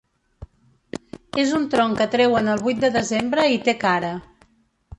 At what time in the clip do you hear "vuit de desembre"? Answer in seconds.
2.69-3.47